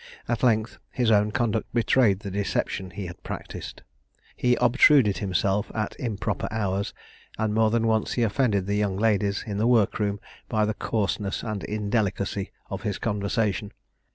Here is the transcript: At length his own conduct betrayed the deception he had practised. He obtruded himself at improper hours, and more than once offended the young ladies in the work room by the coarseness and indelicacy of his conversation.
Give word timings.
At 0.27 0.41
length 0.41 0.79
his 0.89 1.11
own 1.11 1.29
conduct 1.29 1.71
betrayed 1.75 2.21
the 2.21 2.31
deception 2.31 2.89
he 2.89 3.05
had 3.05 3.21
practised. 3.21 3.83
He 4.35 4.57
obtruded 4.59 5.19
himself 5.19 5.71
at 5.75 5.95
improper 5.99 6.47
hours, 6.49 6.91
and 7.37 7.53
more 7.53 7.69
than 7.69 7.85
once 7.85 8.17
offended 8.17 8.65
the 8.65 8.73
young 8.73 8.97
ladies 8.97 9.43
in 9.45 9.57
the 9.59 9.67
work 9.67 9.99
room 9.99 10.19
by 10.49 10.65
the 10.65 10.73
coarseness 10.73 11.43
and 11.43 11.63
indelicacy 11.65 12.51
of 12.71 12.81
his 12.81 12.97
conversation. 12.97 13.73